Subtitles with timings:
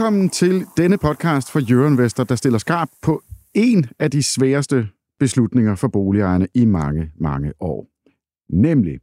[0.00, 3.22] Velkommen til denne podcast for Jørgen Vester, der stiller skarp på
[3.54, 4.88] en af de sværeste
[5.18, 7.86] beslutninger for boligejerne i mange, mange år.
[8.48, 9.00] Nemlig,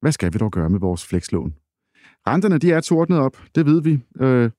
[0.00, 1.54] hvad skal vi dog gøre med vores flekslån?
[2.26, 4.50] Renterne de er tordnet op, det ved vi, øh,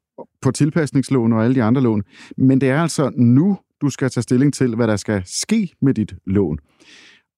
[0.42, 2.04] på tilpasningslån og alle de andre lån.
[2.38, 5.94] Men det er altså nu, du skal tage stilling til, hvad der skal ske med
[5.94, 6.60] dit lån.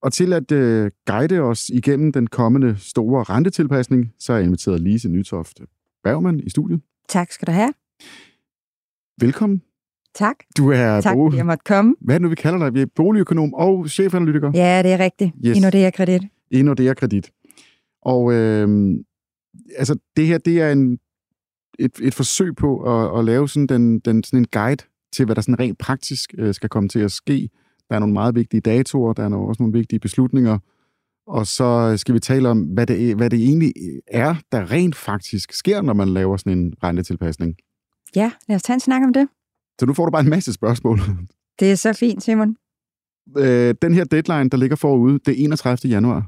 [0.01, 4.81] Og til at øh, guide os igennem den kommende store rentetilpasning, så er jeg inviteret
[4.81, 5.61] Lise Nytoft
[6.03, 6.81] Bergman i studiet.
[7.09, 7.73] Tak skal du have.
[9.21, 9.61] Velkommen.
[10.15, 10.35] Tak.
[10.57, 11.95] Du er Tak, bo- fordi jeg måtte komme.
[12.01, 12.73] hvad er det nu, vi kalder dig?
[12.73, 15.31] Vi er boligøkonom og chefanalytiker Ja, det er rigtigt.
[15.45, 15.49] Yes.
[15.49, 15.57] Yes.
[15.57, 16.21] I Nordea Kredit.
[16.51, 17.31] i Nordea Kredit.
[18.01, 18.95] Og øh,
[19.77, 20.99] altså, det her, det er en,
[21.79, 24.83] et, et forsøg på at, at lave sådan, den, den, sådan en guide
[25.15, 27.49] til, hvad der sådan rent praktisk øh, skal komme til at ske.
[27.89, 30.59] Der er nogle meget vigtige datoer, der er nogle, også nogle vigtige beslutninger,
[31.27, 33.73] og så skal vi tale om, hvad det, hvad det egentlig
[34.07, 37.55] er, der rent faktisk sker, når man laver sådan en rentetilpasning.
[38.15, 39.27] Ja, lad os tage en snak om det.
[39.79, 40.99] Så nu får du bare en masse spørgsmål.
[41.59, 42.55] Det er så fint, Simon.
[43.37, 45.91] Øh, den her deadline, der ligger forude, det er 31.
[45.91, 46.27] januar.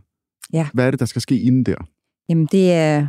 [0.54, 0.68] Ja.
[0.74, 1.76] Hvad er det, der skal ske inden der?
[2.30, 3.08] Jamen, det er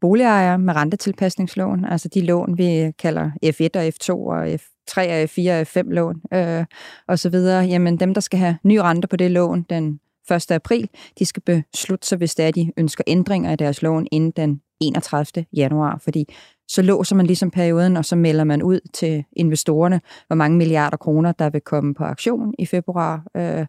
[0.00, 5.50] boligejere med rentetilpasningslån, altså de lån, vi kalder F1 og F2 og F3 og F4
[5.50, 6.64] og F5 lån øh,
[7.08, 7.64] og så videre.
[7.64, 10.50] Jamen, dem, der skal have ny rente på det lån den 1.
[10.50, 10.88] april,
[11.18, 14.60] de skal beslutte sig, hvis det er, de ønsker ændringer i deres lån inden den
[14.80, 15.46] 31.
[15.52, 16.34] januar, fordi
[16.68, 20.96] så låser man ligesom perioden, og så melder man ud til investorerne, hvor mange milliarder
[20.96, 23.26] kroner, der vil komme på aktion i februar.
[23.36, 23.66] Øh,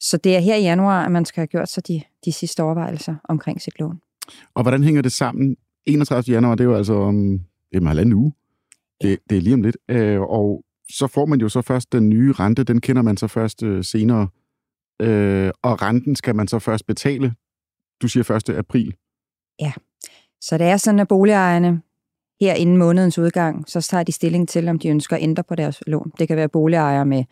[0.00, 2.62] så det er her i januar, at man skal have gjort sig de, de sidste
[2.62, 4.00] overvejelser omkring sit lån.
[4.54, 5.56] Og hvordan hænger det sammen?
[5.86, 6.34] 31.
[6.34, 7.40] januar, det er jo altså om
[7.76, 8.32] om halvanden uge.
[9.02, 9.76] Det, det er lige om lidt.
[9.88, 13.26] Øh, og så får man jo så først den nye rente, den kender man så
[13.26, 14.28] først øh, senere.
[15.02, 17.34] Øh, og renten skal man så først betale,
[18.02, 18.48] du siger 1.
[18.48, 18.94] april.
[20.40, 21.82] Så det er sådan, at boligejerne
[22.46, 25.54] her inden månedens udgang, så tager de stilling til, om de ønsker at ændre på
[25.54, 26.12] deres lån.
[26.18, 27.24] Det kan være boligejere med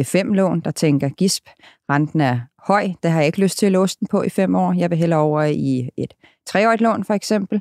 [0.00, 1.46] F5-lån, der tænker, gisp,
[1.90, 4.54] renten er høj, det har jeg ikke lyst til at låse den på i fem
[4.54, 4.72] år.
[4.72, 6.14] Jeg vil hellere over i et
[6.46, 7.60] treårigt lån, for eksempel.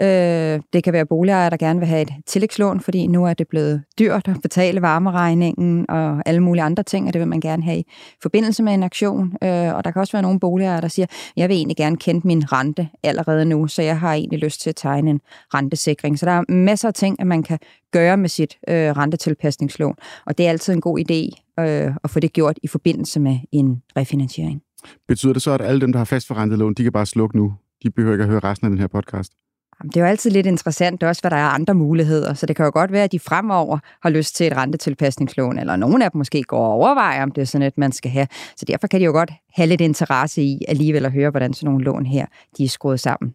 [0.00, 3.48] Øh, det kan være boligejere, der gerne vil have et tillægslån, fordi nu er det
[3.48, 7.62] blevet dyrt at betale varmeregningen og alle mulige andre ting, og det vil man gerne
[7.62, 7.84] have i
[8.22, 9.32] forbindelse med en aktion.
[9.42, 12.26] Øh, og der kan også være nogle boligejere, der siger, jeg vil egentlig gerne kende
[12.26, 15.20] min rente allerede nu, så jeg har egentlig lyst til at tegne en
[15.54, 16.18] rentesikring.
[16.18, 17.58] Så der er masser af ting, at man kan
[17.92, 19.94] gøre med sit øh, rentetilpasningslån,
[20.26, 23.38] og det er altid en god idé øh, at få det gjort i forbindelse med
[23.52, 24.62] en refinansiering.
[25.08, 27.54] Betyder det så, at alle dem, der har fastforrentet lån, de kan bare slukke nu?
[27.82, 29.32] De behøver ikke at høre resten af den her podcast.
[29.80, 32.56] Jamen, Det er jo altid lidt interessant også, hvad der er andre muligheder, så det
[32.56, 36.10] kan jo godt være, at de fremover har lyst til et rentetilpasningslån, eller nogen af
[36.10, 38.26] dem måske går og overvejer, om det er sådan et, man skal have.
[38.56, 41.70] Så derfor kan de jo godt have lidt interesse i alligevel at høre, hvordan sådan
[41.70, 42.26] nogle lån her,
[42.58, 43.34] de er skruet sammen.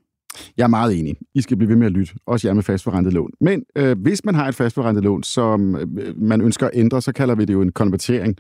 [0.58, 1.16] Jeg er meget enig.
[1.34, 3.32] I skal blive ved med at lytte, også jer med fastforrentet lån.
[3.42, 7.14] Men øh, hvis man har et fastforrentet lån, som øh, man ønsker at ændre, så
[7.14, 8.36] kalder vi det jo en konvertering,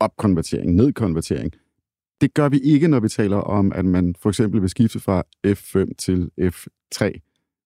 [0.00, 1.52] opkonvertering, nedkonvertering.
[2.20, 5.22] Det gør vi ikke, når vi taler om, at man for eksempel vil skifte fra
[5.46, 7.10] F5 til F3.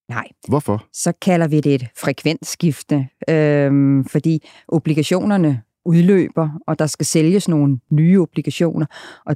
[0.09, 0.85] Nej, Hvorfor?
[0.93, 7.79] så kalder vi det et frekvensskifte, øhm, fordi obligationerne udløber, og der skal sælges nogle
[7.91, 8.85] nye obligationer,
[9.25, 9.35] og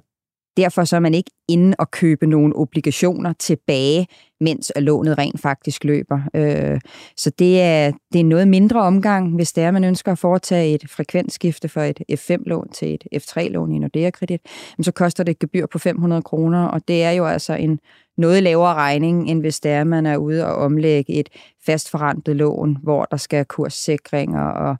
[0.59, 4.07] derfor så er man ikke inde og købe nogle obligationer tilbage,
[4.39, 6.19] mens at lånet rent faktisk løber.
[6.33, 6.79] Øh,
[7.17, 10.73] så det er, det er noget mindre omgang, hvis det er, man ønsker at foretage
[10.73, 14.41] et frekvensskifte fra et F5-lån til et F3-lån i Nordea Kredit,
[14.81, 17.79] så koster det et gebyr på 500 kroner, og det er jo altså en
[18.17, 21.29] noget lavere regning, end hvis det er, man er ude og omlægge et
[21.65, 24.75] fastforrentet lån, hvor der skal kurssikringer og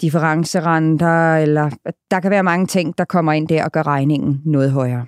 [0.00, 1.70] differencerenter, eller
[2.10, 5.06] der kan være mange ting, der kommer ind der og gør regningen noget højere.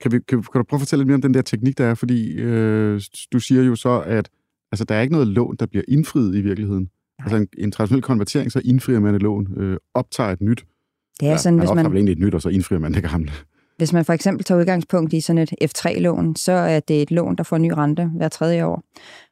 [0.00, 1.86] Kan, vi, kan, kan du prøve at fortælle lidt mere om den der teknik, der
[1.86, 1.94] er?
[1.94, 3.00] Fordi øh,
[3.32, 4.28] du siger jo så, at
[4.72, 6.82] altså, der er ikke noget lån, der bliver indfriet i virkeligheden.
[6.82, 7.24] Nej.
[7.24, 10.64] Altså en, en traditionel konvertering, så indfrier man et lån, øh, optager et nyt.
[11.20, 13.02] Det er sådan, man hvis man, vel egentlig et nyt, og så indfrier man det
[13.10, 13.32] gamle.
[13.76, 17.36] hvis man for eksempel tager udgangspunkt i sådan et F3-lån, så er det et lån,
[17.36, 18.82] der får ny rente hver tredje år.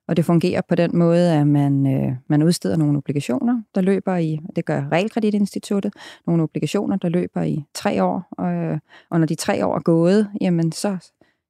[0.09, 4.17] Og det fungerer på den måde, at man, øh, man udsteder nogle obligationer, der løber
[4.17, 5.93] i, det gør Realkreditinstituttet,
[6.27, 8.29] nogle obligationer, der løber i tre år.
[8.31, 8.81] Og,
[9.11, 10.97] og når de tre år er gået, jamen så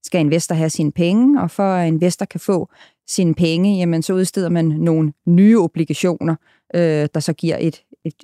[0.05, 2.69] skal investor have sine penge, og for at investor kan få
[3.09, 6.37] sine penge, jamen så udsteder man nogle nye obligationer,
[6.75, 8.15] øh, der så giver et, et,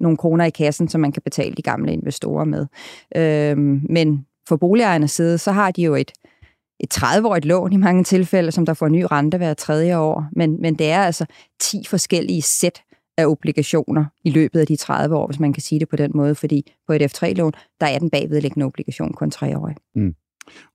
[0.00, 2.66] nogle kroner i kassen, som man kan betale de gamle investorer med.
[3.16, 3.58] Øh,
[3.88, 6.12] men for boligejernes side, så har de jo et,
[6.80, 10.24] et 30-årigt lån i mange tilfælde, som der får ny rente hver tredje år.
[10.32, 11.26] Men, men det er altså
[11.60, 12.82] 10 forskellige sæt
[13.20, 16.10] af obligationer i løbet af de 30 år, hvis man kan sige det på den
[16.14, 19.72] måde, fordi på et F3-lån, der er den bagvedliggende obligation kun tre år.
[19.94, 20.14] Mm.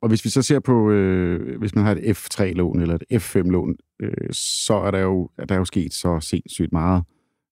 [0.02, 3.76] Og hvis vi så ser på, øh, hvis man har et F3-lån eller et F5-lån,
[4.02, 7.04] øh, så er der jo, er der jo sket så sindssygt meget.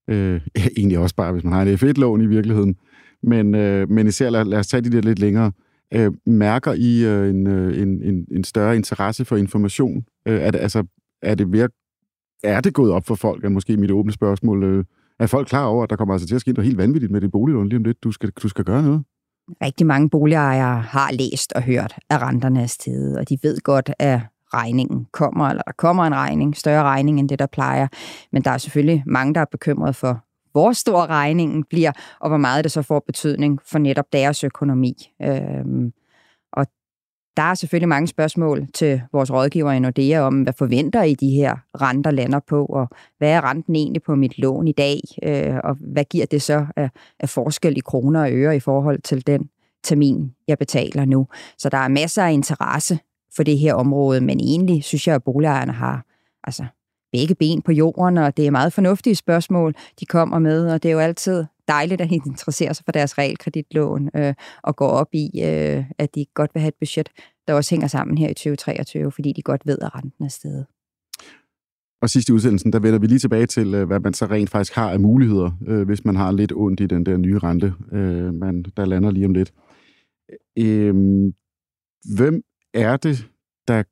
[0.09, 0.41] Øh,
[0.77, 2.75] egentlig også bare, hvis man har et F1-lån i virkeligheden.
[3.23, 5.51] Men, øh, men især lad, lad os tage de der lidt længere.
[5.93, 10.05] Øh, mærker I øh, en, øh, en, en, en større interesse for information?
[10.27, 10.83] Øh, er, det, altså,
[11.21, 11.69] er, det ved
[12.43, 14.85] er det gået op for folk, er måske mit åbne spørgsmål, øh,
[15.19, 17.21] er folk klar over, at der kommer altså til at ske noget helt vanvittigt med
[17.21, 18.03] det boliglån lige om lidt?
[18.03, 19.03] Du skal, du skal gøre noget?
[19.63, 23.91] Rigtig mange boligejere har læst og hørt, at renterne er steget, og de ved godt,
[23.99, 24.19] at
[24.53, 27.87] regningen kommer, eller der kommer en regning, større regning end det, der plejer.
[28.31, 32.37] Men der er selvfølgelig mange, der er bekymret for, hvor stor regningen bliver, og hvor
[32.37, 34.93] meget det så får betydning for netop deres økonomi.
[35.21, 35.91] Øhm,
[37.37, 41.29] der er selvfølgelig mange spørgsmål til vores rådgiver i Nordea om, hvad forventer I de
[41.29, 45.55] her renter lander på, og hvad er renten egentlig på mit lån i dag, øh,
[45.63, 46.89] og hvad giver det så af,
[47.19, 49.49] af forskel i kroner og øre i forhold til den
[49.83, 51.27] termin, jeg betaler nu.
[51.57, 52.99] Så der er masser af interesse
[53.35, 56.05] for det her område, men egentlig synes jeg, at boligejerne har
[56.43, 56.65] altså,
[57.11, 60.89] begge ben på jorden, og det er meget fornuftige spørgsmål, de kommer med, og det
[60.89, 64.33] er jo altid dejligt, at de interesserer sig for deres realkreditlån øh,
[64.63, 67.09] og går op i, øh, at de godt vil have et budget,
[67.47, 70.65] der også hænger sammen her i 2023, fordi de godt ved, at renten er stedet.
[72.01, 74.49] Og sidst i udsendelsen, der vender vi lige tilbage til, øh, hvad man så rent
[74.49, 77.73] faktisk har af muligheder, øh, hvis man har lidt ondt i den der nye rente,
[77.91, 79.53] øh, man, der lander lige om lidt.
[80.59, 80.95] Øh,
[82.17, 82.41] hvem
[82.73, 83.27] er det,
[83.67, 83.83] der...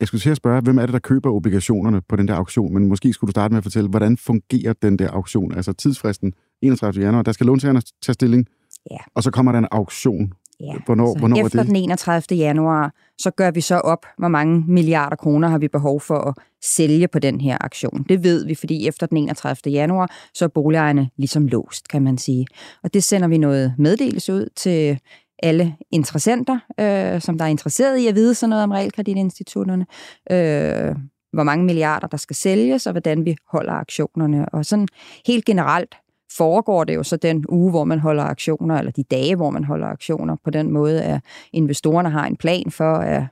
[0.00, 2.74] Jeg skulle til at spørge, hvem er det, der køber obligationerne på den der auktion,
[2.74, 5.54] men måske skulle du starte med at fortælle, hvordan fungerer den der auktion?
[5.54, 6.32] Altså tidsfristen
[6.62, 7.04] 31.
[7.04, 8.46] januar, der skal låntagerne tage stilling,
[8.90, 8.96] ja.
[9.14, 10.32] og så kommer der en auktion.
[10.60, 11.68] Ja, hvornår, altså, hvornår efter er det?
[11.68, 12.38] den 31.
[12.38, 16.34] januar, så gør vi så op, hvor mange milliarder kroner har vi behov for at
[16.64, 18.04] sælge på den her aktion.
[18.08, 19.72] Det ved vi, fordi efter den 31.
[19.72, 22.46] januar, så er boligejerne ligesom låst, kan man sige.
[22.82, 24.98] Og det sender vi noget meddelelse ud til
[25.44, 29.86] alle interessenter, øh, som der er interesseret i at vide sådan noget om realkreditinstitutterne,
[30.30, 30.96] øh,
[31.32, 34.48] hvor mange milliarder der skal sælges, og hvordan vi holder aktionerne.
[34.48, 34.88] Og sådan
[35.26, 35.94] helt generelt
[36.36, 39.64] foregår det jo så den uge, hvor man holder aktioner, eller de dage, hvor man
[39.64, 41.20] holder aktioner, på den måde, at
[41.52, 43.22] investorerne har en plan for, at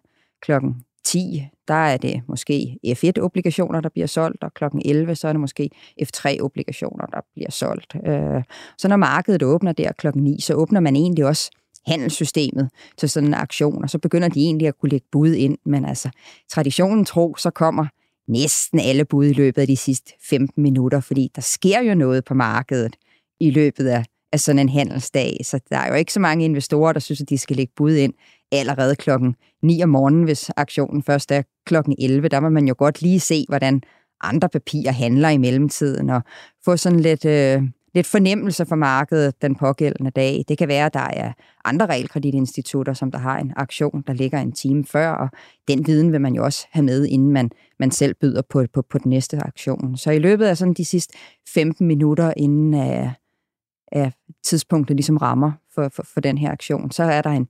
[0.43, 0.75] klokken
[1.05, 5.41] 10, der er det måske F1-obligationer, der bliver solgt, og klokken 11, så er det
[5.41, 5.71] måske
[6.03, 7.97] F3-obligationer, der bliver solgt.
[8.07, 8.43] Øh,
[8.79, 11.51] så når markedet åbner der klokken 9, så åbner man egentlig også
[11.87, 15.59] handelssystemet til sådan en aktion, og så begynder de egentlig at kunne lægge bud ind.
[15.67, 16.11] Men altså,
[16.51, 17.87] traditionen tro, så kommer
[18.29, 22.25] næsten alle bud i løbet af de sidste 15 minutter, fordi der sker jo noget
[22.25, 22.97] på markedet
[23.41, 25.37] i løbet af, af sådan en handelsdag.
[25.45, 27.93] Så der er jo ikke så mange investorer, der synes, at de skal lægge bud
[27.93, 28.15] ind
[28.53, 32.29] allerede klokken 9 om morgenen, hvis aktionen først er klokken 11.
[32.29, 33.83] Der må man jo godt lige se, hvordan
[34.21, 36.23] andre papirer handler i mellemtiden, og
[36.65, 37.63] få sådan lidt, øh,
[37.95, 40.45] lidt fornemmelse for markedet den pågældende dag.
[40.49, 41.33] Det kan være, at der er
[41.65, 45.29] andre realkreditinstitutter, som der har en aktion, der ligger en time før, og
[45.69, 48.83] den viden vil man jo også have med, inden man, man selv byder på, på,
[48.83, 49.97] på den næste aktion.
[49.97, 51.15] Så i løbet af sådan de sidste
[51.49, 53.13] 15 minutter, inden af,
[53.93, 54.13] af
[54.45, 57.49] tidspunktet ligesom rammer for, for, for den her aktion, så er der en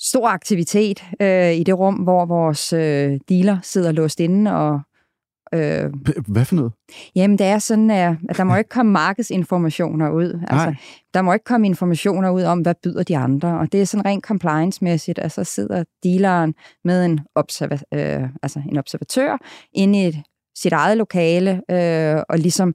[0.00, 4.80] stor aktivitet øh, i det rum, hvor vores øh, dealer sidder låst inde og
[5.54, 5.92] Øh,
[6.28, 6.72] Hvad for noget?
[7.14, 10.40] Jamen, det er sådan, at der må ikke komme markedsinformationer ud.
[10.48, 10.74] Altså,
[11.14, 13.58] der må ikke komme informationer ud om, hvad byder de andre.
[13.58, 15.18] Og det er sådan rent compliance-mæssigt.
[15.18, 16.54] Altså, sidder dealeren
[16.84, 19.38] med en, observa- øh, altså en observatør
[19.72, 20.16] inde i et,
[20.56, 22.74] sit eget lokale, øh, og ligesom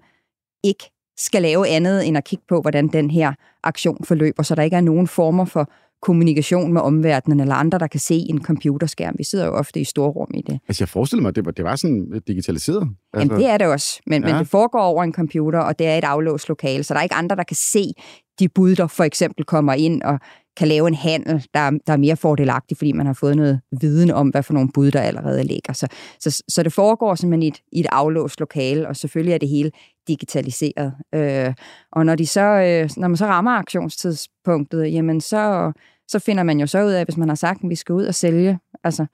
[0.63, 4.63] ikke skal lave andet end at kigge på, hvordan den her aktion forløber, så der
[4.63, 5.69] ikke er nogen former for
[6.05, 9.15] kommunikation med omverdenen eller andre, der kan se en computerskærm.
[9.17, 10.59] Vi sidder jo ofte i storrum i det.
[10.67, 12.89] Altså, jeg forestiller mig, at det var, det var sådan digitaliseret.
[13.13, 13.33] Altså...
[13.33, 14.27] Jamen, det er det også, men, ja.
[14.27, 17.03] men det foregår over en computer, og det er et aflåst lokale, så der er
[17.03, 17.93] ikke andre, der kan se
[18.39, 20.19] de bud, der for eksempel kommer ind og
[20.57, 24.11] kan lave en handel, der, der er mere fordelagtig, fordi man har fået noget viden
[24.11, 25.73] om, hvad for nogle bud, der allerede ligger.
[25.73, 25.87] Så,
[26.19, 29.49] så, så det foregår simpelthen i et, i et aflåst lokale, og selvfølgelig er det
[29.49, 29.71] hele
[30.07, 30.93] digitaliseret.
[31.15, 31.53] Øh,
[31.91, 35.71] og når, de så, øh, når man så rammer aktionstidspunktet, jamen så,
[36.07, 38.05] så finder man jo så ud af, hvis man har sagt, at vi skal ud
[38.05, 39.05] og sælge altså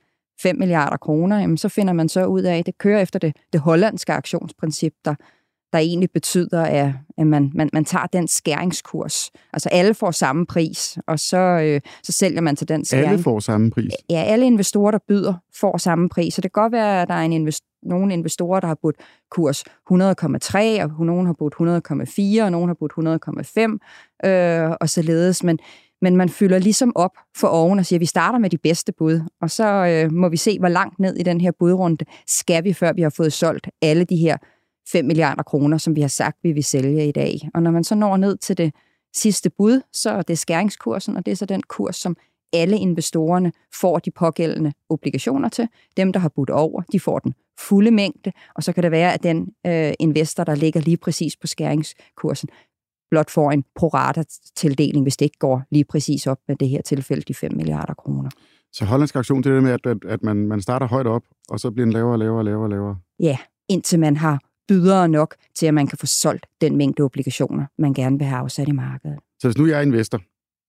[0.42, 3.36] 5 milliarder kroner, jamen så finder man så ud af, at det kører efter det,
[3.54, 5.16] det hollandske aktionsprincip, der
[5.74, 9.32] der egentlig betyder, at, at man, man, man tager den skæringskurs.
[9.54, 13.08] Altså alle får samme pris, og så, øh, så sælger man til den skæring.
[13.08, 13.92] Alle får samme pris?
[14.10, 16.34] Ja, alle investorer, der byder, får samme pris.
[16.34, 18.96] Så det kan godt være, at der er en invest- nogle investorer, der har budt
[19.32, 25.44] kurs 100,3, og nogen har budt 100,4, og nogen har budt 100,5, øh, og således.
[25.44, 25.60] Men,
[26.01, 28.91] men man fylder ligesom op for oven og siger, at vi starter med de bedste
[28.91, 32.63] bud, og så øh, må vi se, hvor langt ned i den her budrunde skal
[32.63, 34.38] vi, før vi har fået solgt alle de her
[34.91, 37.50] 5 milliarder kroner, som vi har sagt, vi vil sælge i dag.
[37.53, 38.74] Og når man så når ned til det
[39.15, 42.17] sidste bud, så er det skæringskursen, og det er så den kurs, som
[42.53, 45.67] alle investorerne får de pågældende obligationer til.
[45.98, 49.13] Dem, der har budt over, de får den fulde mængde, og så kan det være,
[49.13, 52.50] at den øh, investor, der ligger lige præcis på skæringskursen,
[53.12, 57.22] blot får en prorata-tildeling, hvis det ikke går lige præcis op med det her tilfælde,
[57.22, 58.30] de 5 milliarder kroner.
[58.74, 61.24] Så hollandsk aktion, det er det med, at, at, at man, man starter højt op,
[61.50, 62.98] og så bliver den lavere, lavere, lavere, lavere?
[63.20, 63.38] Ja,
[63.70, 67.94] indtil man har bydere nok til, at man kan få solgt den mængde obligationer, man
[67.94, 69.20] gerne vil have afsat i markedet.
[69.39, 70.22] Så hvis nu jeg er investor,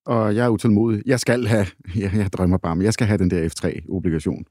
[0.07, 1.67] og jeg er utålmodig, jeg skal have,
[2.03, 4.45] jeg, jeg drømmer bare, men jeg skal have den der F3-obligation,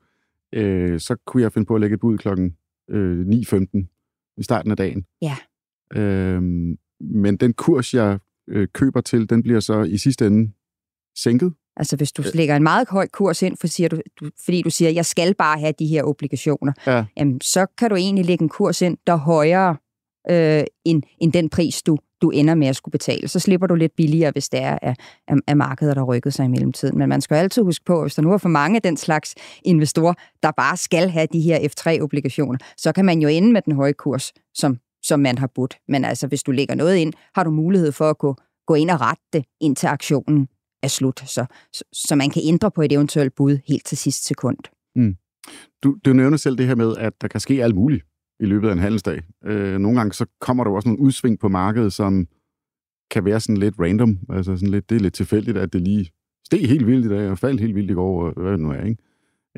[0.54, 2.56] øh, så kunne jeg finde på at lægge et bud klokken
[2.90, 5.06] øh, 9.15 i starten af dagen.
[5.22, 5.36] Ja.
[5.96, 6.42] Øh,
[7.04, 10.52] men den kurs, jeg øh, køber til, den bliver så i sidste ende
[11.18, 11.54] sænket.
[11.78, 14.70] Altså hvis du lægger en meget høj kurs ind, for siger du, du, fordi du
[14.70, 17.06] siger, jeg skal bare have de her obligationer, ja.
[17.18, 19.78] jamen, så kan du egentlig lægge en kurs ind, der er højere
[20.30, 23.28] øh, end, end den pris, du, du ender med at skulle betale.
[23.28, 24.96] Så slipper du lidt billigere, hvis det er af,
[25.48, 26.98] af markedet, der rykket sig i mellemtiden.
[26.98, 28.98] Men man skal altid huske på, at hvis der nu er for mange af den
[28.98, 33.62] slags investorer, der bare skal have de her F3-obligationer, så kan man jo ende med
[33.62, 35.78] den høje kurs, som, som man har budt.
[35.88, 38.36] Men altså, hvis du lægger noget ind, har du mulighed for at gå,
[38.68, 40.48] gå ind og rette det, indtil aktionen
[40.84, 41.20] er slut.
[41.20, 44.58] Så, så, så man kan ændre på et eventuelt bud helt til sidste sekund.
[44.96, 45.16] Mm.
[45.84, 48.06] Du, du nævner selv det her med, at der kan ske alt muligt
[48.40, 49.22] i løbet af en handelsdag.
[49.46, 52.28] Øh, nogle gange så kommer der også nogle udsving på markedet, som
[53.12, 54.18] kan være sådan lidt random.
[54.30, 56.12] Altså sådan lidt, det er lidt tilfældigt, at det lige
[56.46, 58.72] steg helt vildt i dag, og faldt helt vildt i går, og hvad det nu
[58.72, 59.04] er, ikke?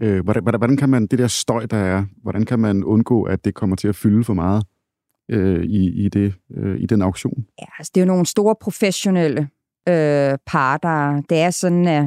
[0.01, 3.45] Øh, hvordan, hvordan kan man, det der støj, der er, hvordan kan man undgå, at
[3.45, 4.63] det kommer til at fylde for meget
[5.29, 7.45] øh, i, i, det, øh, i den auktion?
[7.61, 9.49] Ja, altså det er jo nogle store professionelle
[9.89, 11.21] øh, parter.
[11.29, 12.05] Det er sådan, at,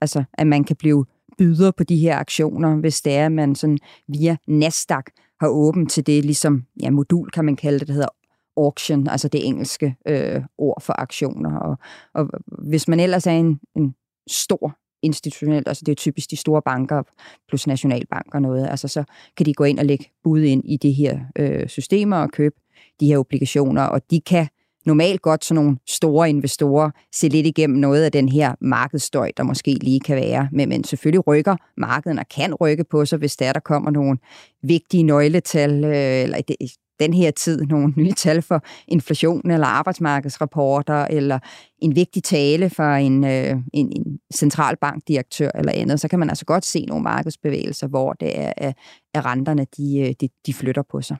[0.00, 1.06] altså, at man kan blive
[1.38, 3.78] byder på de her aktioner, hvis det er, at man sådan
[4.08, 5.04] via Nasdaq
[5.40, 8.08] har åbent til det, ligesom ja, modul kan man kalde det, der hedder
[8.56, 11.58] auction, altså det engelske øh, ord for aktioner.
[11.58, 11.78] Og,
[12.14, 12.30] og
[12.68, 13.94] hvis man ellers er en, en
[14.26, 17.02] stor institutionelt, altså det er typisk de store banker
[17.48, 19.04] plus nationalbanker noget, altså så
[19.36, 22.54] kan de gå ind og lægge bud ind i de her øh, systemer og købe
[23.00, 24.48] de her obligationer, og de kan
[24.86, 29.42] normalt godt sådan nogle store investorer se lidt igennem noget af den her markedsstøj, der
[29.42, 30.48] måske lige kan være.
[30.52, 34.18] Men, men selvfølgelig rykker markedet og kan rykke på sig, hvis der, der kommer nogle
[34.62, 36.56] vigtige nøgletal, øh, eller det,
[37.00, 41.38] den her tid nogle nye tal for inflation eller arbejdsmarkedsrapporter, eller
[41.78, 46.44] en vigtig tale fra en, øh, en, en centralbankdirektør eller andet, så kan man altså
[46.44, 48.72] godt se nogle markedsbevægelser, hvor det er,
[49.14, 51.16] at renterne de, øh, de, de flytter på sig.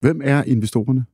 [0.00, 1.04] Hvem er investorerne?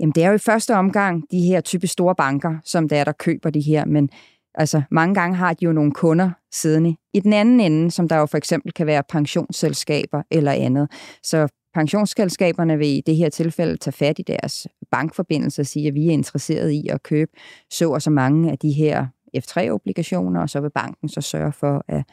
[0.00, 3.04] Jamen, det er jo i første omgang de her typisk store banker, som der er,
[3.04, 4.10] der køber de her, men
[4.54, 8.16] altså, mange gange har de jo nogle kunder siddende i den anden ende, som der
[8.16, 10.90] jo for eksempel kan være pensionsselskaber eller andet.
[11.22, 15.94] Så pensionsselskaberne vil i det her tilfælde tage fat i deres bankforbindelse og sige, at
[15.94, 17.30] vi er interesseret i at købe
[17.70, 19.06] så og så mange af de her
[19.36, 22.04] F3-obligationer, og så vil banken så sørge for, at,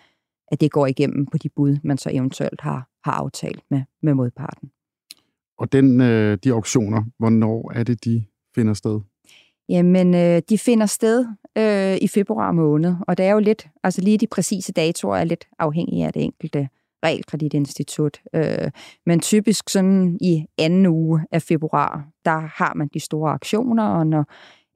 [0.52, 4.14] at det går igennem på de bud, man så eventuelt har, har aftalt med, med
[4.14, 4.72] modparten.
[5.58, 9.00] Og den, øh, de auktioner, hvornår er det, de finder sted?
[9.70, 11.26] Jamen, øh, de finder sted
[11.58, 15.24] øh, i februar måned, og det er jo lidt, altså lige de præcise datoer er
[15.24, 16.70] lidt afhængige af det enkelte
[17.06, 18.22] realkreditinstitut.
[18.36, 18.72] Øh,
[19.06, 24.08] men typisk sådan i anden uge af februar, der har man de store aktioner, og
[24.08, 24.26] når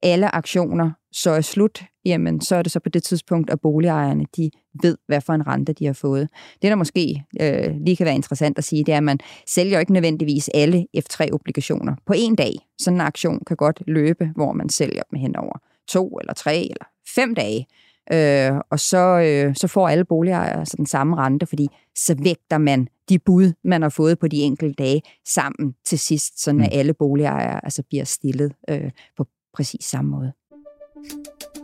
[0.04, 4.26] alle aktioner så er slut, jamen så er det så på det tidspunkt, at boligejerne
[4.38, 6.30] de ved, hvad for en rente de har fået.
[6.62, 9.80] Det, der måske øh, lige kan være interessant at sige, det er, at man sælger
[9.80, 12.54] ikke nødvendigvis alle F3-obligationer på en dag.
[12.80, 15.58] Sådan en aktion kan godt løbe, hvor man sælger dem hen over
[15.88, 17.66] to eller tre eller fem dage.
[18.12, 22.58] Øh, og så, øh, så får alle boligejere altså den samme rente, fordi så vægter
[22.58, 26.64] man de bud, man har fået på de enkelte dage, sammen til sidst, så mm.
[26.72, 30.34] alle boligejere altså bliver stillet øh, på præcis samme måde.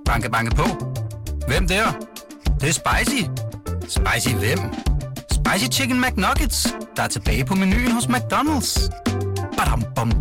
[0.06, 0.64] Banke, banke på.
[1.48, 1.86] Hvem der?
[2.44, 3.24] Det, det er spicy.
[3.82, 4.60] Spicy hvem?
[5.32, 8.90] Spicy Chicken McNuggets, der er tilbage på menuen hos McDonald's.
[9.58, 10.12] Badum, bom,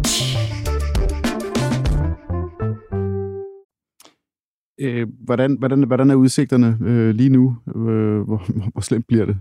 [4.80, 7.56] øh, hvordan, hvordan, hvordan er udsigterne øh, lige nu?
[7.76, 9.36] Øh, hvor, hvor slemt bliver det?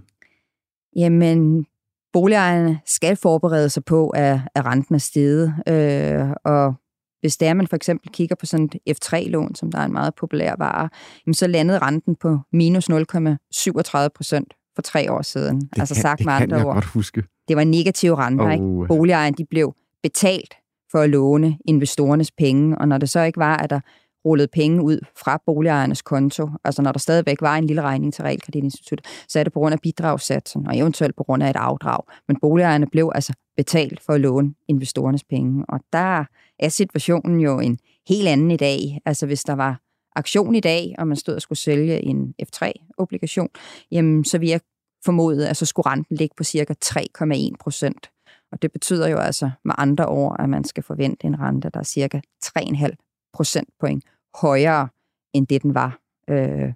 [0.96, 1.66] Jamen,
[2.14, 6.74] boligejerne skal forberede sig på, at, at renten er steget, øh, og
[7.22, 9.94] hvis det er, man for eksempel kigger på sådan et F3-lån, som der er en
[9.94, 10.90] meget populær vare,
[11.26, 15.62] jamen så landede renten på minus 0,37 procent for tre år siden.
[15.62, 16.74] Det altså kan, sagt det med kan andre jeg ord.
[16.74, 17.24] godt huske.
[17.48, 18.54] Det var negative renter, Oh.
[18.54, 18.88] ikke?
[18.88, 20.54] Boligejerne, de blev betalt
[20.92, 23.80] for at låne investorernes penge, og når det så ikke var, at der
[24.26, 28.24] rullede penge ud fra boligejernes konto, altså når der stadigvæk var en lille regning til
[28.24, 32.04] realkreditinstituttet, så er det på grund af bidragssatsen, og eventuelt på grund af et afdrag.
[32.28, 36.26] Men boligejerne blev altså betalt for at låne investorernes penge, og der
[36.60, 39.02] er situationen jo en helt anden i dag.
[39.06, 39.80] Altså hvis der var
[40.16, 43.50] aktion i dag, og man stod og skulle sælge en F3-obligation,
[43.92, 44.62] jamen så vil jeg
[45.06, 48.10] formode, at så skulle renten ligge på cirka 3,1 procent.
[48.52, 51.80] Og det betyder jo altså med andre ord, at man skal forvente en rente, der
[51.80, 54.04] er cirka 3,5 procentpoint
[54.42, 54.90] højere,
[55.34, 56.00] end det den var,
[56.30, 56.74] øh,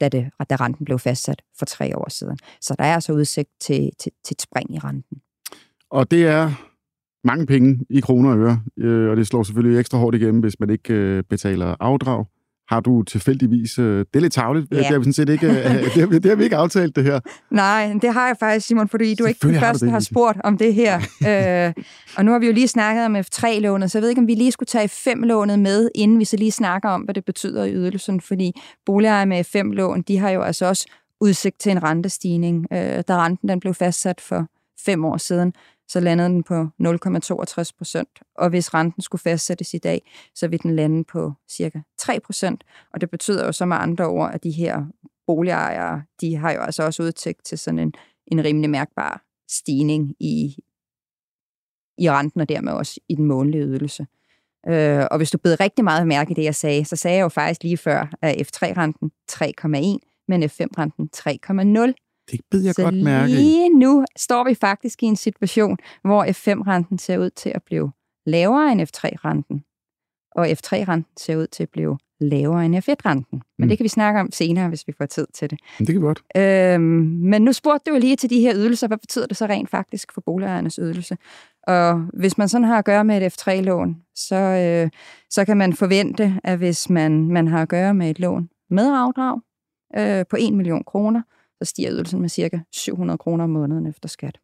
[0.00, 2.38] da, det, da renten blev fastsat for tre år siden.
[2.60, 5.22] Så der er altså udsigt til, til, til et spring i renten.
[5.90, 6.50] Og det er
[7.24, 10.60] mange penge i kroner og øre, øh, og det slår selvfølgelig ekstra hårdt igennem, hvis
[10.60, 12.24] man ikke øh, betaler afdrag.
[12.70, 13.78] Har du tilfældigvis...
[13.78, 14.76] Øh, det er lidt tavligt, Ja.
[14.76, 16.96] det har vi sådan set ikke, øh, det, har, vi- det har vi ikke aftalt,
[16.96, 17.20] det her.
[17.50, 20.06] Nej, det har jeg faktisk, Simon, fordi du ikke den har første, det, har Lise.
[20.10, 20.96] spurgt om det her.
[21.68, 21.84] øh,
[22.16, 24.34] og nu har vi jo lige snakket om F3-lånet, så jeg ved ikke, om vi
[24.34, 27.72] lige skulle tage F5-lånet med, inden vi så lige snakker om, hvad det betyder i
[27.74, 28.52] ydelsen, fordi
[28.86, 30.86] boligejere med F5-lån, de har jo altså også
[31.20, 32.66] udsigt til en rentestigning.
[32.72, 34.46] Øh, da renten den blev fastsat for
[34.84, 35.52] fem år siden,
[35.90, 38.08] så landede den på 0,62 procent.
[38.34, 42.64] Og hvis renten skulle fastsættes i dag, så vil den lande på cirka 3 procent.
[42.94, 44.86] Og det betyder jo så med andre ord, at de her
[45.26, 47.92] boligejere, de har jo altså også udsigt til sådan en,
[48.26, 50.56] en rimelig mærkbar stigning i,
[51.98, 54.06] i renten, og dermed også i den månedlige ydelse.
[54.68, 57.22] Øh, og hvis du beder rigtig meget mærke i det, jeg sagde, så sagde jeg
[57.22, 62.09] jo faktisk lige før, at F3-renten 3,1, men F5-renten 3,0.
[62.30, 66.24] Det bed jeg så godt mærke lige nu står vi faktisk i en situation, hvor
[66.24, 67.92] F5-renten ser ud til at blive
[68.26, 69.64] lavere end F3-renten,
[70.34, 73.24] og F3-renten ser ud til at blive lavere end F1-renten.
[73.32, 73.68] Men Mm.
[73.68, 75.58] det kan vi snakke om senere, hvis vi får tid til det.
[75.78, 76.22] Men det kan vi godt.
[76.36, 76.82] Øhm,
[77.30, 78.86] men nu spurgte du jo lige til de her ydelser.
[78.86, 81.16] Hvad betyder det så rent faktisk for boligejernes ydelse?
[81.66, 84.90] Og hvis man sådan har at gøre med et F3-lån, så, øh,
[85.30, 88.92] så kan man forvente, at hvis man, man har at gøre med et lån med
[88.96, 89.40] afdrag
[89.96, 91.22] øh, på 1 million kroner,
[91.62, 94.38] så stiger ydelsen med cirka 700 kroner om måneden efter skat.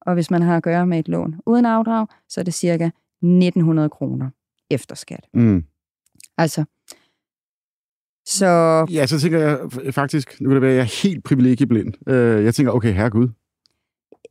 [0.00, 2.90] Og hvis man har at gøre med et lån uden afdrag, så er det cirka
[3.22, 4.30] 1900 kroner
[4.70, 5.26] efter skat.
[5.34, 5.64] Mm.
[6.38, 6.64] Altså,
[8.26, 8.46] så
[8.90, 9.58] Ja, så tænker jeg
[9.94, 12.08] faktisk, nu kan det være, at jeg er helt privilegieblind.
[12.08, 13.28] Øh, jeg tænker, okay, herregud,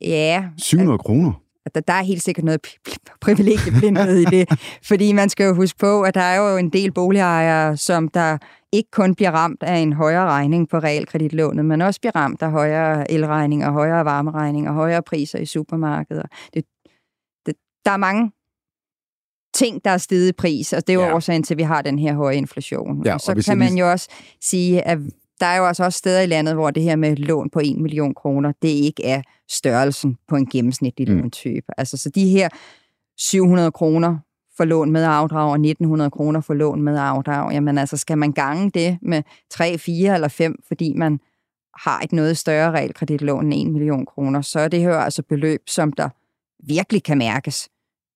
[0.00, 1.43] ja, 700 kroner.
[1.66, 4.48] At der, der er helt sikkert noget pri- pri- privilegieblindhed i det.
[4.88, 8.38] Fordi man skal jo huske på, at der er jo en del boligejere, som der
[8.72, 12.50] ikke kun bliver ramt af en højere regning på realkreditlånet, men også bliver ramt af
[12.50, 16.22] højere elregninger, højere varmeregninger, højere priser i supermarkeder.
[16.54, 16.64] Det,
[17.46, 18.32] det, der er mange
[19.54, 21.14] ting, der er steget i pris, og det er jo Ja.
[21.14, 23.02] årsagen til, at vi har den her høje inflation.
[23.04, 24.08] Ja, og og så hvis kan man jo også
[24.42, 24.98] sige, at
[25.40, 27.80] der er jo altså også steder i landet, hvor det her med lån på 1
[27.80, 31.16] million kroner, det ikke er størrelsen på en gennemsnitlig Mm.
[31.16, 31.66] låntype.
[31.78, 32.48] Altså, så de her
[33.18, 34.18] 700 kroner
[34.56, 38.32] for lån med afdrag og 1900 kroner for lån med afdrag, jamen altså, skal man
[38.32, 41.20] gange det med 3, 4 eller 5, fordi man
[41.84, 45.62] har et noget større realkreditlån end 1 million kroner, så er det her altså beløb,
[45.66, 46.08] som der
[46.66, 47.68] virkelig kan mærkes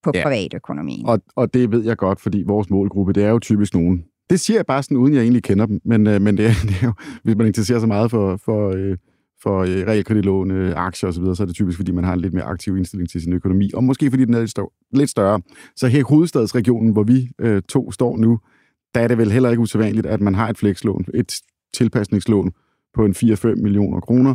[0.03, 0.23] på ja.
[0.23, 1.07] privatøkonomien.
[1.07, 4.05] Og, og det ved jeg godt, fordi vores målgruppe, det er jo typisk nogen.
[4.31, 5.81] Det siger jeg bare sådan, uden jeg egentlig kender dem.
[5.85, 6.93] Men, øh, men det, er, det er jo,
[7.25, 8.97] hvis man interesserer sig meget for, for, øh,
[9.43, 12.35] for øh, realkreditlån, øh, aktier osv., så er det typisk, fordi man har en lidt
[12.35, 13.71] mere aktiv indstilling til sin økonomi.
[13.75, 14.69] Og måske fordi den er lidt, større.
[14.93, 15.41] lidt større.
[15.77, 18.41] Så her i hovedstadsregionen, hvor vi øh, to står nu,
[18.95, 21.41] der er det vel heller ikke usædvanligt, at man har et flekslån, et
[21.75, 22.53] tilpasningslån
[22.95, 24.35] på en 4-5 millioner kroner.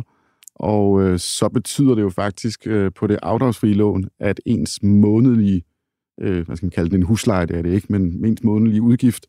[0.54, 5.62] Og øh, så betyder det jo faktisk øh, på det afdragsfrie lån, at ens månedlige
[6.20, 8.82] øh, hvad skal man kalde det, en husleje, det er det ikke, men ens månedlige
[8.82, 9.26] udgift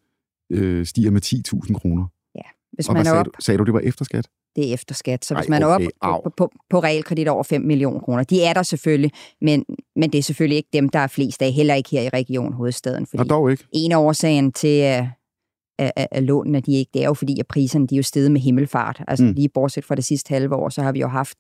[0.49, 2.08] øh, stiger med 10.000 kroner.
[2.75, 3.31] Hvis Og man er sagde op, du?
[3.39, 4.27] Sagde du, det var efter skat?
[4.55, 5.25] det er efter skat.
[5.25, 6.21] Så hvis Ej, man er okay, op au.
[6.21, 10.17] på, på, på realkredit over 5 millioner kroner, de er der selvfølgelig, men, men det
[10.17, 13.05] er selvfølgelig ikke dem, der er flest af, heller ikke her i Region Hovedstaden.
[13.05, 13.63] Fordi Og dog ikke.
[13.73, 15.05] en af årsagen til, at,
[15.79, 18.03] at, at, at lånene de ikke, det er jo fordi, at priserne de er jo
[18.03, 19.03] steget med himmelfart.
[19.08, 19.31] Altså mm.
[19.31, 21.38] lige bortset fra det sidste halve år, så har vi jo haft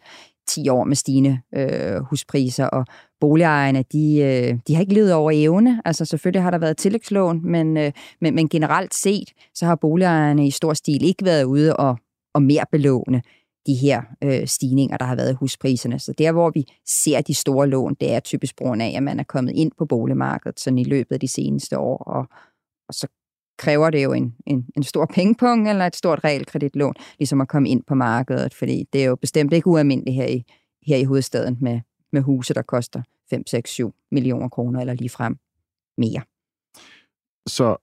[0.47, 2.85] 10 år med stigende øh, huspriser, og
[3.19, 5.81] boligejerne, de, øh, de har ikke levet over evne.
[5.85, 10.47] Altså selvfølgelig har der været tillægslån, men, øh, men, men generelt set, så har boligejerne
[10.47, 11.97] i stor stil ikke været ude og,
[12.33, 13.21] og mere belåne
[13.67, 15.99] de her øh, stigninger, der har været i huspriserne.
[15.99, 19.19] Så der, hvor vi ser de store lån, det er typisk brugen af, at man
[19.19, 22.27] er kommet ind på boligmarkedet sådan i løbet af de seneste år, og,
[22.87, 23.07] og så
[23.57, 27.69] kræver det jo en, en, en stor pengepung eller et stort realkreditlån, ligesom at komme
[27.69, 30.43] ind på markedet, fordi det er jo bestemt ikke ualmindeligt her i,
[30.87, 31.79] her i hovedstaden med,
[32.13, 35.37] med huse, der koster 5, 6, 7 millioner kroner eller lige frem
[35.97, 36.21] mere.
[37.47, 37.77] Så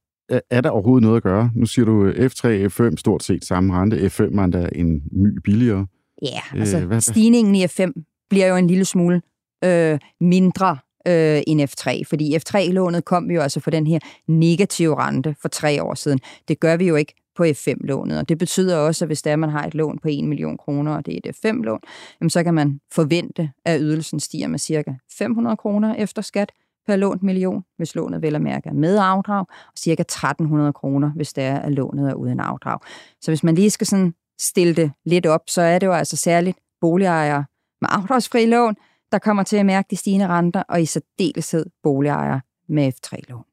[0.50, 1.50] er der overhovedet noget at gøre?
[1.54, 3.96] Nu siger du F3, F5 stort set samme rente.
[3.96, 5.86] F5 er endda en my billigere.
[6.22, 7.92] Ja, altså øh, hvad, stigningen i F5
[8.30, 9.22] bliver jo en lille smule
[9.64, 15.34] øh, mindre øh, end F3, fordi F3-lånet kom jo altså for den her negative rente
[15.42, 16.20] for tre år siden.
[16.48, 19.50] Det gør vi jo ikke på F5-lånet, og det betyder også, at hvis der man
[19.50, 21.80] har et lån på 1 million kroner, og det er et F5-lån,
[22.20, 26.52] jamen så kan man forvente, at ydelsen stiger med cirka 500 kroner efter skat
[26.86, 31.32] per lånt million, hvis lånet vel at mærke med afdrag, og cirka 1300 kroner, hvis
[31.32, 32.78] det er, at lånet er uden afdrag.
[33.20, 36.16] Så hvis man lige skal sådan stille det lidt op, så er det jo altså
[36.16, 37.44] særligt boligejere
[37.80, 38.74] med afdragsfri lån,
[39.12, 43.44] der kommer til at mærke de stigende renter, og i særdeleshed boligejere med F3-lån.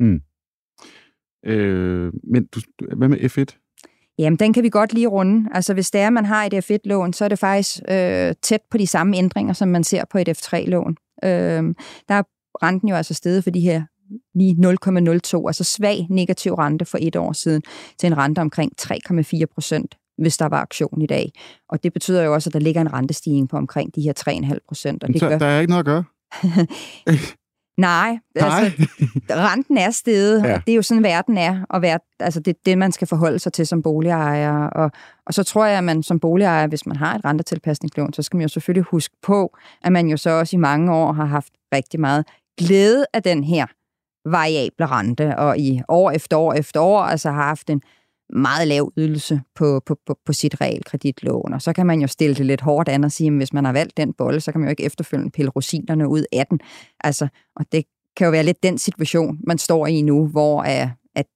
[0.00, 0.20] Mm.
[1.46, 2.60] Øh, men du,
[2.96, 3.64] hvad med F1?
[4.18, 5.48] Jamen, den kan vi godt lige runde.
[5.54, 8.78] Altså, hvis det er, man har et F1-lån, så er det faktisk øh, tæt på
[8.78, 10.96] de samme ændringer, som man ser på et F3-lån.
[11.24, 11.74] Øh,
[12.08, 12.22] der er
[12.62, 13.82] renten jo altså steget for de her
[14.34, 14.56] lige
[15.38, 17.62] 0,02, altså svag negativ rente for et år siden,
[17.98, 21.32] til en rente omkring 3,4 procent hvis der var aktion i dag.
[21.68, 24.12] Og det betyder jo også, at der ligger en rentestigning på omkring de her
[24.52, 25.02] 3,5 procent.
[25.02, 26.04] Der er ikke noget at gøre?
[27.78, 28.86] Nej, altså,
[29.30, 30.54] renten er steget, ja.
[30.54, 33.08] og det er jo sådan, verden er, og verd, altså, det er det, man skal
[33.08, 34.66] forholde sig til som boligejer.
[34.66, 34.90] Og,
[35.26, 38.36] og så tror jeg, at man som boligejer, hvis man har et rentetilpasningslån, så skal
[38.36, 41.52] man jo selvfølgelig huske på, at man jo så også i mange år har haft
[41.74, 42.26] rigtig meget
[42.58, 43.66] glæde af den her
[44.24, 47.82] variable rente, og i år efter år efter år, altså har haft en
[48.30, 51.52] meget lav ydelse på, på, på, på sit realkreditlån.
[51.52, 53.64] Og så kan man jo stille det lidt hårdt an og sige, at hvis man
[53.64, 56.60] har valgt den bolle, så kan man jo ikke efterfølgende pille rosinerne ud af den.
[57.00, 57.84] Altså, og det
[58.16, 61.26] kan jo være lidt den situation, man står i nu, hvor at, at,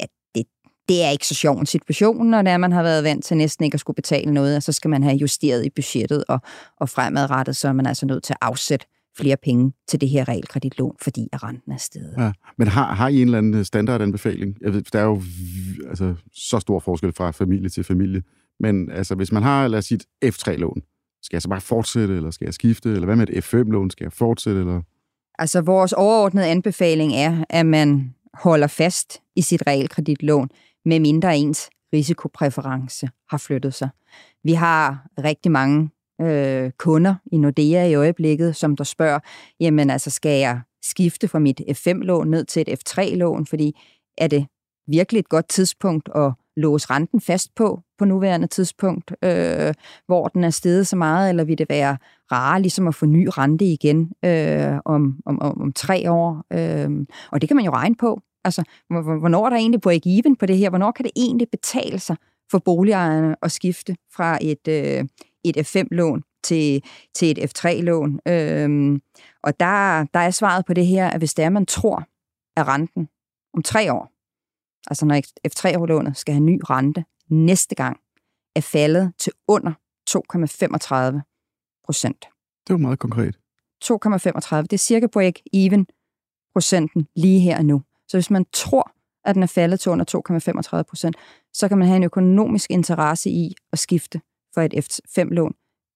[0.00, 0.44] at det,
[0.88, 3.36] det er ikke så sjov en situation, når det er, man har været vant til
[3.36, 6.40] næsten ikke at skulle betale noget, og så skal man have justeret i budgettet, og,
[6.80, 8.86] og fremadrettet, så er man altså nødt til at afsætte
[9.16, 12.14] flere penge til det her realkreditlån, fordi renten er steget.
[12.18, 14.56] Ja, men har, har I en eller anden standardanbefaling?
[14.60, 15.22] Jeg ved, der er jo
[15.88, 18.22] altså, så stor forskel fra familie til familie.
[18.60, 20.82] Men altså, hvis man har, lad os sige, et F3-lån,
[21.22, 22.92] skal jeg så bare fortsætte, eller skal jeg skifte?
[22.92, 23.90] Eller hvad med et F5-lån?
[23.90, 24.60] Skal jeg fortsætte?
[24.60, 24.82] Eller?
[25.38, 30.48] Altså, vores overordnede anbefaling er, at man holder fast i sit realkreditlån,
[30.84, 33.88] med mindre ens risikopræference har flyttet sig.
[34.44, 39.18] Vi har rigtig mange øh, kunder i Nordea i øjeblikket, som der spørger,
[39.60, 43.80] jamen altså, skal jeg skifte fra mit F5-lån ned til et F3-lån, fordi
[44.18, 44.46] er det
[44.88, 49.74] virkelig et godt tidspunkt at låse renten fast på, på nuværende tidspunkt, øh,
[50.06, 51.96] hvor den er steget så meget, eller vil det være
[52.32, 56.44] rare ligesom at få ny rente igen øh, om, om, om, om tre år?
[56.52, 58.20] Øh, og det kan man jo regne på.
[58.44, 58.62] Altså,
[59.20, 60.70] hvornår er der egentlig break-even på det her?
[60.70, 62.16] Hvornår kan det egentlig betale sig
[62.54, 65.04] for boligejerne at skifte fra et, øh,
[65.44, 68.20] et F5-lån til, til et F3-lån.
[68.28, 69.02] Øhm,
[69.42, 72.04] og der, der er svaret på det her, at hvis det er, man tror,
[72.56, 73.08] at renten
[73.54, 74.12] om tre år,
[74.86, 75.14] altså når
[75.48, 77.96] F3-lånet skal have ny rente næste gang,
[78.56, 79.72] er faldet til under
[80.10, 82.24] 2,35 procent.
[82.66, 83.36] Det var meget konkret.
[83.84, 84.62] 2,35.
[84.62, 85.84] Det er cirka break-even
[86.52, 87.82] procenten lige her og nu.
[88.08, 88.92] Så hvis man tror,
[89.24, 90.04] at den er faldet til under
[90.78, 91.16] 2,35 procent,
[91.52, 94.20] så kan man have en økonomisk interesse i at skifte
[94.54, 95.54] fra et F5-lån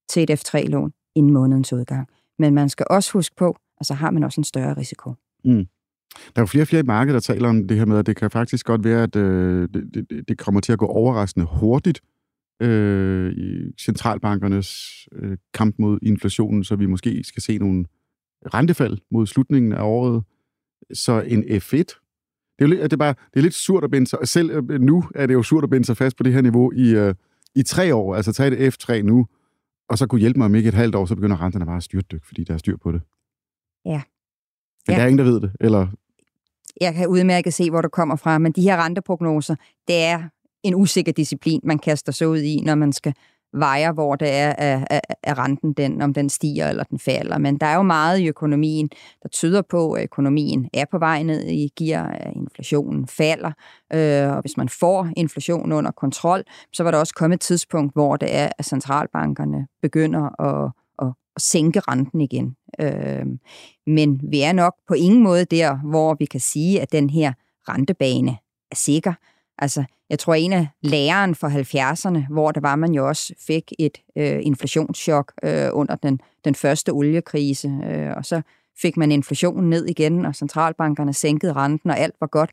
[0.09, 2.09] til et F3-lån inden månedens udgang.
[2.39, 5.15] Men man skal også huske på, at så har man også en større risiko.
[5.45, 5.67] Mm.
[6.15, 8.07] Der er jo flere og flere i markedet, der taler om det her med, at
[8.07, 11.47] det kan faktisk godt være, at øh, det, det, det kommer til at gå overraskende
[11.47, 12.01] hurtigt
[12.63, 17.85] øh, i centralbankernes øh, kamp mod inflationen, så vi måske skal se nogle
[18.55, 20.23] rentefald mod slutningen af året.
[20.93, 22.08] Så en F1,
[22.59, 24.81] det er, jo det er, bare, det er lidt surt at binde sig, selv øh,
[24.81, 27.15] nu er det jo surt at binde sig fast på det her niveau i, øh,
[27.55, 29.27] i tre år, altså tag det F3 nu,
[29.89, 31.83] og så kunne hjælpe mig om ikke et halvt år, så begynder renterne bare at
[31.83, 33.01] styrtdykke, fordi der er styr på det.
[33.85, 34.03] Ja.
[34.87, 34.95] Men ja.
[34.95, 35.87] der er ingen, der ved det, eller?
[36.81, 39.55] Jeg kan udmærket se, hvor du kommer fra, men de her renteprognoser,
[39.89, 40.23] det er
[40.63, 43.15] en usikker disciplin, man kaster sig ud i, når man skal
[43.53, 47.39] vejer, hvor det er, at, at renten, den, om den stiger eller den falder.
[47.39, 48.89] Men der er jo meget i økonomien,
[49.23, 53.53] der tyder på, at økonomien er på vej ned i gear, inflationen falder.
[53.93, 57.93] Øh, og hvis man får inflationen under kontrol, så var der også kommet et tidspunkt,
[57.93, 62.57] hvor det er, at centralbankerne begynder at, at, at sænke renten igen.
[62.81, 63.27] Øh,
[63.87, 67.33] men vi er nok på ingen måde der, hvor vi kan sige, at den her
[67.69, 68.37] rentebane
[68.71, 69.13] er sikker.
[69.59, 73.73] Altså, jeg tror, en af læreren for 70'erne, hvor det var, man jo også fik
[73.79, 78.43] et øh, inflationschok øh, under den, den første oliekrise, øh, og så
[78.83, 82.51] fik man inflationen ned igen, og centralbankerne sænkede renten, og alt var godt,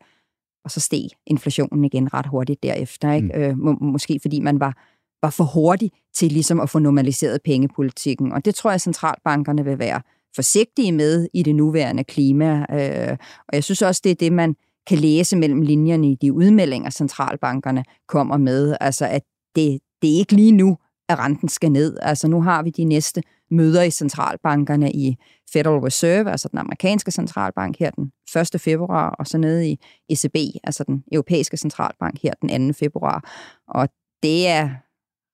[0.66, 3.12] og så steg inflationen igen ret hurtigt derefter.
[3.12, 3.28] Ikke?
[3.28, 3.42] Mm.
[3.42, 4.74] Øh, må, måske fordi man var
[5.22, 8.32] var for hurtig til ligesom at få normaliseret pengepolitikken.
[8.32, 10.02] Og det tror jeg, centralbankerne vil være
[10.36, 12.66] forsigtige med i det nuværende klima.
[12.72, 14.56] Øh, og jeg synes også, det er det, man
[14.88, 18.76] kan læse mellem linjerne i de udmeldinger, centralbankerne kommer med.
[18.82, 19.22] Altså, at
[19.56, 20.78] det, det er ikke lige nu,
[21.10, 21.98] at renten skal ned.
[22.02, 25.18] Altså, nu har vi de næste møder i centralbankerne i
[25.54, 28.12] Federal Reserve, altså den amerikanske centralbank her den
[28.54, 28.62] 1.
[28.62, 29.80] februar, og så nede i
[30.10, 32.78] ECB, altså den europæiske centralbank her den 2.
[32.80, 33.30] februar.
[33.68, 33.90] Og
[34.24, 34.70] det er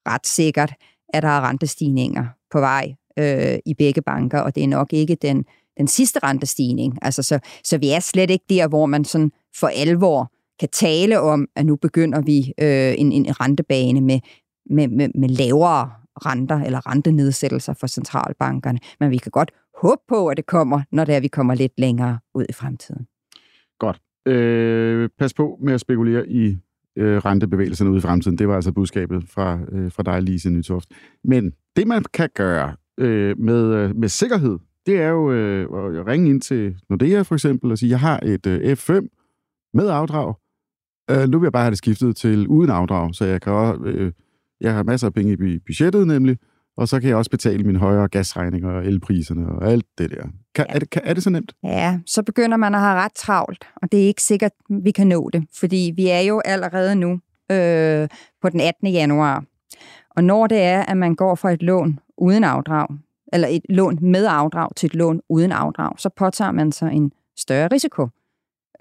[0.07, 0.73] ret sikkert,
[1.13, 5.15] at der er rentestigninger på vej øh, i begge banker, og det er nok ikke
[5.15, 5.45] den,
[5.77, 6.97] den sidste rentestigning.
[7.01, 11.19] Altså, så, så vi er slet ikke der, hvor man sådan for alvor kan tale
[11.19, 14.19] om, at nu begynder vi øh, en, en rentebane med,
[14.69, 15.91] med, med, med lavere
[16.25, 18.79] renter eller rentenedsættelser for centralbankerne.
[18.99, 21.73] Men vi kan godt håbe på, at det kommer, når det er, vi kommer lidt
[21.77, 23.07] længere ud i fremtiden.
[23.79, 24.01] Godt.
[24.25, 26.57] Øh, pas på med at spekulere i
[26.95, 28.37] øh, rentebevægelserne ud i fremtiden.
[28.37, 30.89] Det var altså budskabet fra, øh, fra dig, Lise Nytoft.
[31.23, 36.07] Men det, man kan gøre øh, med, øh, med sikkerhed, det er jo øh, at
[36.07, 38.91] ringe ind til Nordea for eksempel og sige, jeg har et øh, F5
[39.73, 40.35] med afdrag.
[41.11, 43.81] Øh, nu vil jeg bare have det skiftet til uden afdrag, så jeg kan også,
[43.83, 44.11] øh,
[44.61, 46.37] jeg har masser af penge i budgettet nemlig,
[46.77, 50.23] og så kan jeg også betale mine højere gasregninger og elpriserne og alt det der.
[50.55, 50.75] Kan, ja.
[50.75, 51.55] er, det, kan, er det så nemt?
[51.63, 55.07] Ja, så begynder man at have ret travlt, og det er ikke sikkert, vi kan
[55.07, 57.11] nå det, fordi vi er jo allerede nu
[57.51, 58.07] øh,
[58.41, 58.87] på den 18.
[58.87, 59.43] januar.
[60.15, 62.87] Og når det er, at man går fra et lån uden afdrag,
[63.33, 67.11] eller et lån med afdrag til et lån uden afdrag, så påtager man sig en
[67.37, 68.07] større risiko.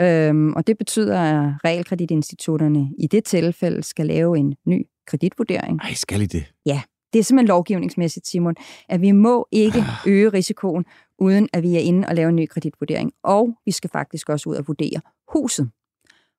[0.00, 5.76] Øhm, og det betyder, at realkreditinstitutterne i det tilfælde skal lave en ny kreditvurdering.
[5.76, 6.52] Nej, skal I det?
[6.66, 6.82] Ja,
[7.12, 8.54] det er simpelthen lovgivningsmæssigt, Simon,
[8.88, 10.06] at vi må ikke ah.
[10.06, 10.84] øge risikoen,
[11.18, 13.12] uden at vi er inde og lave en ny kreditvurdering.
[13.22, 15.00] Og vi skal faktisk også ud og vurdere
[15.32, 15.70] huset.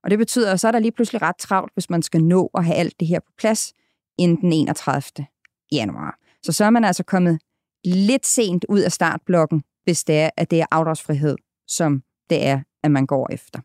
[0.04, 2.50] Og det betyder, at så er der lige pludselig ret travlt, hvis man skal nå
[2.54, 3.74] at have alt det her på plads
[4.18, 5.26] inden den 31.
[5.72, 6.20] januar.
[6.44, 7.40] Så så er man altså kommet
[7.86, 11.36] lidt sent ud af startblokken, hvis det er, at det er afdragsfrihed,
[11.68, 13.60] som det er, at man går efter.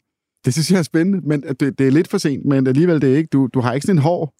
[0.44, 3.12] Det synes jeg er spændende, men det, det er lidt for sent, men alligevel det
[3.12, 3.28] er ikke.
[3.28, 4.34] Du, du har ikke sådan en hård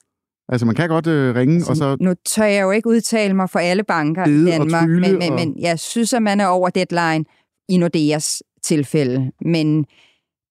[0.49, 1.97] Altså, man kan godt øh, ringe, altså, og så...
[2.01, 5.39] Nu tør jeg jo ikke udtale mig for alle banker i Danmark, men, men, og...
[5.39, 7.25] men jeg synes, at man er over deadline
[7.69, 9.33] i Nordeas tilfælde.
[9.41, 9.87] Men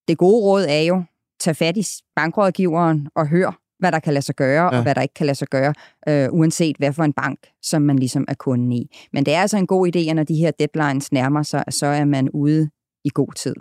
[0.08, 1.02] det gode råd er jo,
[1.40, 1.84] tag fat i
[2.16, 4.76] bankrådgiveren og hør, hvad der kan lade sig gøre, ja.
[4.76, 5.74] og hvad der ikke kan lade sig gøre,
[6.08, 8.90] øh, uanset hvad for en bank, som man ligesom er kunden i.
[9.12, 11.86] Men det er altså en god idé, at når de her deadlines nærmer sig, så
[11.86, 12.70] er man ude
[13.04, 13.54] i god tid.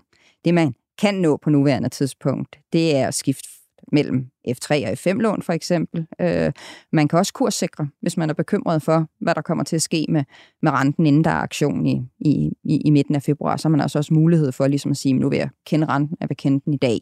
[0.45, 3.50] Det, man kan nå på nuværende tidspunkt, det er at skifte
[3.91, 6.08] mellem F3 og F5-lån for eksempel.
[6.21, 6.52] Øh,
[6.93, 10.06] man kan også kurssikre, hvis man er bekymret for, hvad der kommer til at ske
[10.10, 10.24] med,
[10.62, 13.58] med renten, inden der er aktion i, i, i midten af februar.
[13.58, 16.17] Så har man altså også mulighed for ligesom at sige, nu vil jeg kende renten,
[16.21, 17.00] jeg vil kende den i dag.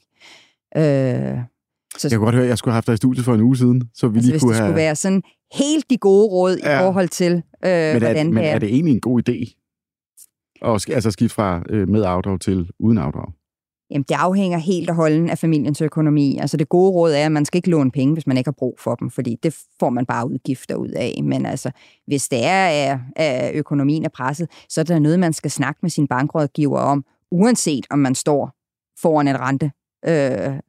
[0.78, 1.40] Øh,
[1.98, 3.42] så, jeg kunne godt høre, at jeg skulle have haft dig i studiet for en
[3.42, 4.68] uge siden, så vi altså, lige hvis kunne det have...
[4.68, 6.80] skulle være sådan helt de gode råd ja.
[6.80, 9.60] i forhold til, øh, men er, hvordan Men er det egentlig en god idé?
[10.62, 13.32] At altså skifte fra øh, med afdrag til uden afdrag?
[13.94, 16.38] Jamen, det afhænger helt og holdent af familiens økonomi.
[16.38, 18.56] Altså, det gode råd er, at man skal ikke låne penge, hvis man ikke har
[18.58, 21.20] brug for dem, fordi det får man bare udgifter ud af.
[21.24, 21.72] Men altså,
[22.08, 25.90] hvis det er, at økonomien er presset, så er der noget, man skal snakke med
[25.90, 28.52] sin bankrådgiver om, uanset om man står
[29.02, 29.72] foran en rente.
[30.06, 30.60] Øh,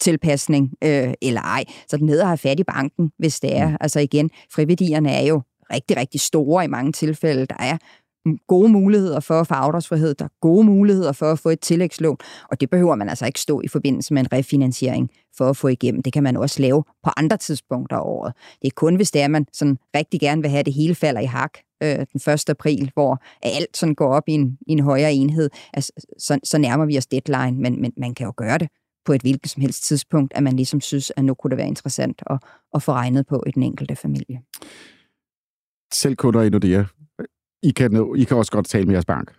[0.00, 1.64] tilpasning øh, eller ej.
[1.88, 3.68] Så den nede har fat i banken, hvis det er.
[3.68, 3.76] Mm.
[3.80, 7.46] Altså igen, friværdierne er jo rigtig, rigtig store i mange tilfælde.
[7.46, 7.78] Der er
[8.48, 12.16] gode muligheder for at få afdragsfrihed, der er gode muligheder for at få et tillægslån,
[12.50, 15.68] og det behøver man altså ikke stå i forbindelse med en refinansiering for at få
[15.68, 16.02] igennem.
[16.02, 18.32] Det kan man også lave på andre tidspunkter af året.
[18.62, 20.74] Det er kun, hvis det er, at man sådan rigtig gerne vil have, at det
[20.74, 22.48] hele falder i hak øh, den 1.
[22.48, 26.58] april, hvor alt sådan går op i en, i en højere enhed, altså, så, så
[26.58, 28.68] nærmer vi os deadline, men, men man kan jo gøre det
[29.04, 31.68] på et hvilket som helst tidspunkt, at man ligesom synes, at nu kunne det være
[31.68, 32.38] interessant at,
[32.74, 34.40] at få regnet på i den enkelte familie.
[35.92, 36.84] Selv kunder i Nordea
[37.62, 39.32] i kan, I kan også godt tale med jeres bank.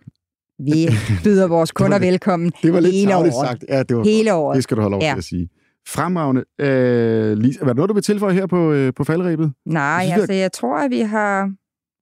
[0.58, 0.88] Vi
[1.24, 3.32] byder vores kunder velkommen Det var lidt hele året.
[3.34, 3.64] sagt.
[3.68, 4.56] Ja, det var hele året.
[4.56, 5.10] Det skal du holde lov ja.
[5.12, 5.48] til at sige.
[5.88, 6.44] Fremragende.
[6.58, 9.52] Øh, Lise, var det noget, du vil tilføje her på, øh, på faldrebet?
[9.66, 11.52] Nej, jeg synes, altså, jeg tror, at vi har,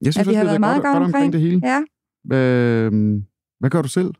[0.01, 1.33] jeg synes, at vi har været meget godt, godt omkring.
[1.33, 1.61] det hele.
[1.63, 1.81] Ja.
[2.37, 2.91] Øh,
[3.59, 4.13] hvad gør du selv?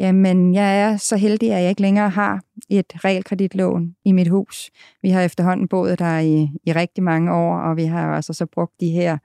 [0.00, 2.40] Jamen, jeg er så heldig, at jeg ikke længere har
[2.70, 4.70] et realkreditlån i mit hus.
[5.02, 8.46] Vi har efterhånden boet der i, i rigtig mange år, og vi har altså så
[8.46, 9.18] brugt de her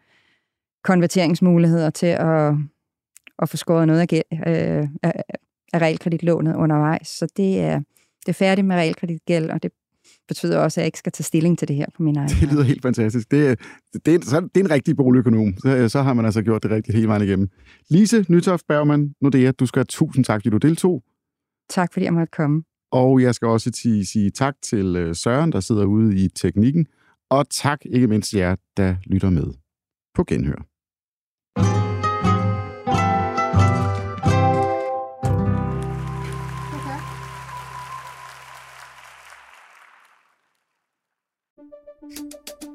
[0.84, 2.54] konverteringsmuligheder til at,
[3.42, 5.24] at få skåret noget af, øh, af,
[5.74, 7.08] af realkreditlånet undervejs.
[7.08, 7.80] Så det er,
[8.20, 9.72] det er færdigt med realkreditgæld, og det
[10.28, 12.52] betyder også, at jeg ikke skal tage stilling til det her på min egen Det
[12.52, 13.32] lyder helt fantastisk.
[13.32, 13.56] Det, er,
[14.06, 15.58] det, er, så, det er en rigtig boligøkonom.
[15.58, 17.50] Så, så har man altså gjort det rigtigt hele vejen igennem.
[17.90, 21.04] Lise Nytoft Bergman, Nordea, du skal have tusind tak, fordi du deltog.
[21.70, 22.64] Tak, fordi jeg måtte komme.
[22.92, 26.88] Og jeg skal også sige, sige tak til øh, Søren, der sidder ude i teknikken.
[27.30, 29.54] Og tak ikke mindst jer, der lytter med.
[30.16, 30.69] På genhør.